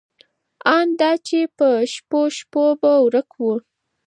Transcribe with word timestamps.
ان 0.75 0.87
دا 0.99 1.11
چې 1.27 1.39
په 1.57 1.69
شپو 1.93 2.21
شپو 2.37 2.63
به 2.81 2.91
ورک 3.03 3.29
و. 3.41 3.45